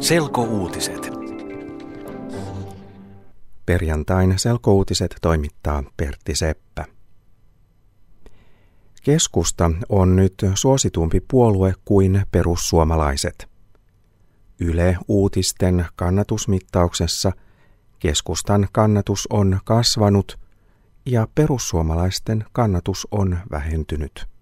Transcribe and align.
Selkouutiset. 0.00 1.10
Perjantain 3.66 4.38
selkouutiset 4.38 5.16
toimittaa 5.22 5.82
Pertti 5.96 6.34
Seppä. 6.34 6.84
Keskusta 9.02 9.70
on 9.88 10.16
nyt 10.16 10.34
suositumpi 10.54 11.20
puolue 11.20 11.74
kuin 11.84 12.22
perussuomalaiset. 12.30 13.48
Yle 14.60 14.98
Uutisten 15.08 15.86
kannatusmittauksessa 15.96 17.32
keskustan 17.98 18.68
kannatus 18.72 19.26
on 19.30 19.60
kasvanut 19.64 20.38
ja 21.06 21.28
perussuomalaisten 21.34 22.44
kannatus 22.52 23.08
on 23.10 23.38
vähentynyt. 23.50 24.35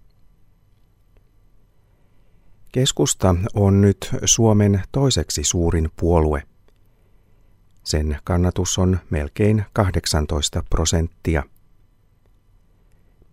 Keskusta 2.75 3.35
on 3.55 3.81
nyt 3.81 4.11
Suomen 4.25 4.83
toiseksi 4.93 5.45
suurin 5.45 5.91
puolue. 5.97 6.43
Sen 7.85 8.19
kannatus 8.25 8.79
on 8.79 8.99
melkein 9.11 9.65
18 9.73 10.63
prosenttia. 10.71 11.43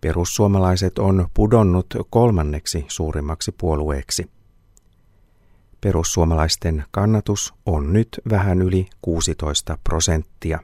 Perussuomalaiset 0.00 0.98
on 0.98 1.28
pudonnut 1.34 1.86
kolmanneksi 2.10 2.84
suurimmaksi 2.88 3.52
puolueeksi. 3.52 4.30
Perussuomalaisten 5.80 6.84
kannatus 6.90 7.54
on 7.66 7.92
nyt 7.92 8.20
vähän 8.30 8.62
yli 8.62 8.86
16 9.02 9.78
prosenttia. 9.84 10.58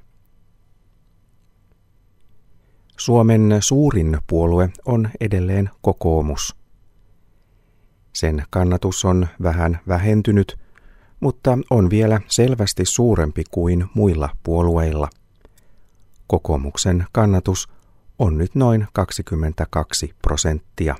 Suomen 2.99 3.57
suurin 3.61 4.19
puolue 4.27 4.71
on 4.87 5.11
edelleen 5.21 5.71
kokoomus. 5.81 6.59
Sen 8.19 8.45
kannatus 8.51 9.05
on 9.05 9.29
vähän 9.43 9.81
vähentynyt, 9.89 10.59
mutta 11.21 11.59
on 11.71 11.91
vielä 11.91 12.21
selvästi 12.29 12.85
suurempi 12.85 13.45
kuin 13.51 13.87
muilla 13.95 14.29
puolueilla. 14.43 15.09
Kokoomuksen 16.27 17.07
kannatus 17.13 17.69
on 18.19 18.39
nyt 18.39 18.55
noin 18.55 18.87
22 18.93 20.15
prosenttia. 20.23 20.95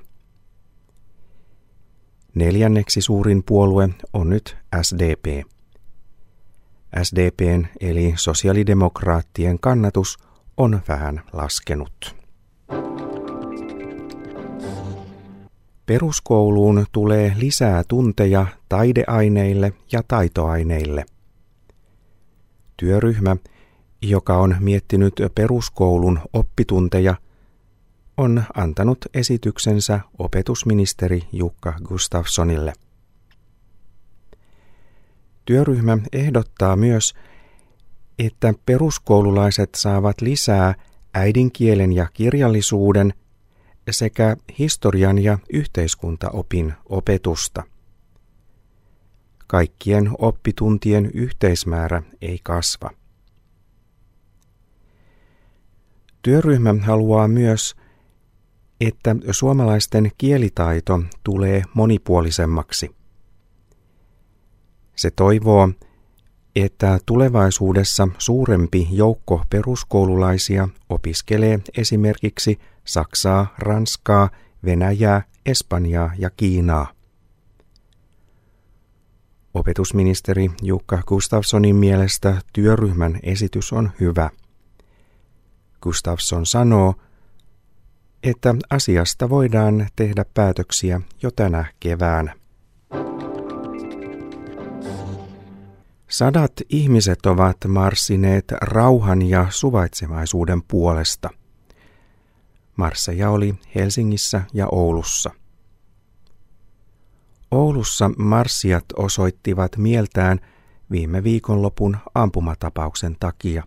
Neljänneksi 2.35 3.01
suurin 3.01 3.43
puolue 3.47 3.89
on 4.13 4.31
nyt 4.31 4.57
SDP. 4.83 5.47
SDPn 7.03 7.67
eli 7.81 8.15
sosiaalidemokraattien 8.17 9.59
kannatus 9.61 10.19
on 10.57 10.81
vähän 10.89 11.23
laskenut. 11.33 12.18
Peruskouluun 15.89 16.87
tulee 16.93 17.33
lisää 17.37 17.85
tunteja 17.89 18.47
taideaineille 18.69 19.73
ja 19.93 20.03
taitoaineille. 20.09 21.07
Työryhmä, 22.77 23.37
joka 24.03 24.37
on 24.37 24.57
miettinyt 24.61 25.15
peruskoulun 25.35 26.21
oppitunteja, 26.33 27.15
on 28.17 28.45
antanut 28.55 28.99
esityksensä 29.15 30.01
opetusministeri 30.19 31.23
Jukka 31.33 31.75
Gustafssonille. 31.85 32.73
Työryhmä 35.45 35.99
ehdottaa 36.13 36.77
myös, 36.77 37.15
että 38.19 38.55
peruskoululaiset 38.67 39.75
saavat 39.75 40.21
lisää 40.21 40.75
äidinkielen 41.15 41.93
ja 41.93 42.07
kirjallisuuden– 42.15 43.13
sekä 43.93 44.37
historian 44.59 45.19
ja 45.19 45.39
yhteiskuntaopin 45.53 46.75
opetusta. 46.89 47.63
Kaikkien 49.47 50.11
oppituntien 50.19 51.11
yhteismäärä 51.15 52.03
ei 52.23 52.41
kasva. 52.43 52.91
Työryhmä 56.23 56.75
haluaa 56.81 57.29
myös, 57.29 57.77
että 58.81 59.17
suomalaisten 59.31 60.13
kielitaito 60.19 61.03
tulee 61.25 61.63
monipuolisemmaksi. 61.75 62.91
Se 64.97 65.11
toivoo, 65.11 65.69
että 66.63 66.99
tulevaisuudessa 67.07 68.09
suurempi 68.19 68.89
joukko 68.91 69.43
peruskoululaisia 69.51 70.69
opiskelee 70.89 71.61
esimerkiksi 71.77 72.59
Saksaa, 72.85 73.55
Ranskaa, 73.59 74.31
Venäjää, 74.65 75.23
Espanjaa 75.47 76.11
ja 76.19 76.31
Kiinaa. 76.31 76.93
Opetusministeri 79.55 80.51
Jukka 80.63 81.03
Gustafssonin 81.07 81.77
mielestä 81.77 82.43
työryhmän 82.53 83.21
esitys 83.23 83.73
on 83.73 83.91
hyvä. 84.01 84.31
Gustafsson 85.83 86.47
sanoo, 86.47 86.95
että 88.23 88.55
asiasta 88.71 89.29
voidaan 89.29 89.87
tehdä 89.97 90.25
päätöksiä 90.35 91.01
jo 91.23 91.31
tänä 91.31 91.65
keväänä. 91.81 92.38
Sadat 96.09 96.53
ihmiset 96.69 97.27
ovat 97.27 97.57
marssineet 97.69 98.45
rauhan 98.61 99.23
ja 99.23 99.47
suvaitsevaisuuden 99.51 100.63
puolesta. 100.63 101.31
Marsseja 102.77 103.31
oli 103.31 103.55
Helsingissä 103.75 104.43
ja 104.55 104.69
Oulussa. 104.73 105.31
Oulussa 107.51 108.11
marssijat 108.19 108.85
osoittivat 108.97 109.77
mieltään 109.77 110.41
viime 110.91 111.25
viikonlopun 111.25 111.97
ampumatapauksen 112.15 113.17
takia. 113.21 113.63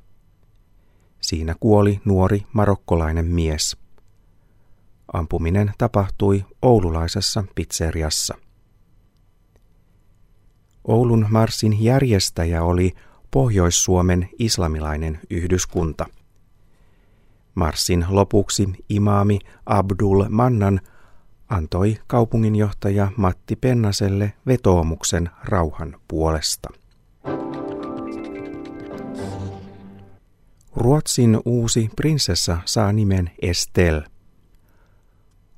Siinä 1.22 1.56
kuoli 1.60 2.02
nuori 2.06 2.44
marokkolainen 2.54 3.26
mies. 3.26 3.78
Ampuminen 5.14 5.74
tapahtui 5.78 6.46
oululaisessa 6.62 7.44
pizzeriassa. 7.56 8.36
Oulun 10.88 11.26
marssin 11.30 11.84
järjestäjä 11.84 12.64
oli 12.64 12.94
Pohjois-Suomen 13.32 14.30
islamilainen 14.40 15.20
yhdyskunta. 15.30 16.06
Marssin 17.56 18.06
lopuksi 18.10 18.70
imaami 18.90 19.40
Abdul 19.66 20.26
Mannan 20.30 20.82
antoi 21.50 21.98
kaupunginjohtaja 22.08 23.12
Matti 23.18 23.56
Pennaselle 23.56 24.34
vetoomuksen 24.48 25.30
rauhan 25.44 25.96
puolesta. 26.08 26.70
Ruotsin 30.76 31.40
uusi 31.46 31.90
prinsessa 31.96 32.58
saa 32.66 32.94
nimen 32.94 33.32
Estel. 33.42 34.02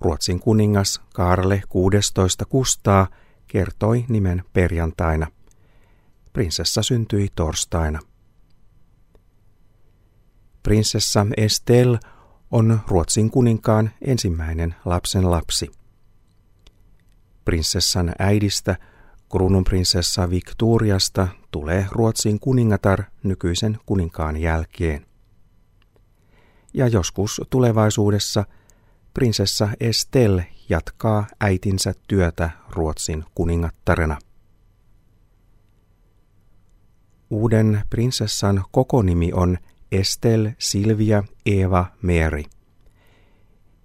Ruotsin 0.02 0.40
kuningas 0.40 1.02
Karle 1.14 1.62
16 1.70 2.46
Kustaa– 2.46 3.08
kertoi 3.54 4.06
nimen 4.10 4.44
perjantaina. 4.54 5.28
Prinsessa 6.34 6.82
syntyi 6.82 7.28
torstaina. 7.36 8.00
Prinsessa 10.64 11.26
Estelle 11.38 12.00
on 12.52 12.80
Ruotsin 12.88 13.32
kuninkaan 13.32 13.92
ensimmäinen 14.02 14.76
lapsen 14.86 15.32
lapsi. 15.32 15.72
Prinsessan 17.46 18.14
äidistä, 18.20 18.76
kruununprinsessa 19.32 20.30
Victoriasta, 20.30 21.28
tulee 21.52 21.88
Ruotsin 21.92 22.40
kuningatar 22.40 23.04
nykyisen 23.24 23.78
kuninkaan 23.86 24.38
jälkeen. 24.38 25.06
Ja 26.74 26.88
joskus 26.88 27.42
tulevaisuudessa 27.50 28.46
prinsessa 29.14 29.70
Estelle 29.80 30.53
jatkaa 30.70 31.26
äitinsä 31.40 31.94
työtä 32.08 32.50
Ruotsin 32.70 33.24
kuningattarena. 33.36 34.18
Uuden 37.30 37.82
prinsessan 37.90 38.64
koko 38.72 39.02
nimi 39.02 39.32
on 39.34 39.58
Estel 39.92 40.52
Silvia 40.58 41.24
Eva 41.46 41.86
Mary. 42.02 42.44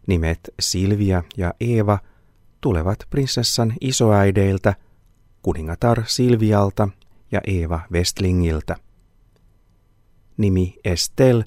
Nimet 0.07 0.41
Silvia 0.61 1.23
ja 1.37 1.55
Eeva 1.61 1.99
tulevat 2.61 2.99
prinsessan 3.11 3.75
isoäideiltä, 3.81 4.75
kuningatar 5.43 6.03
Silvialta 6.07 6.89
ja 7.33 7.41
Eeva 7.47 7.81
Westlingiltä. 7.93 8.77
Nimi 10.37 10.79
Estel 10.85 11.43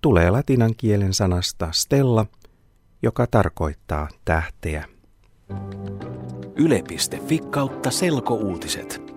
tulee 0.00 0.30
latinan 0.30 0.74
kielen 0.76 1.14
sanasta 1.14 1.68
stella– 1.72 2.26
joka 3.02 3.26
tarkoittaa 3.26 4.08
tähteä. 4.24 4.84
Yle.fi 6.56 7.38
kautta 7.38 7.90
selkouutiset. 7.90 9.09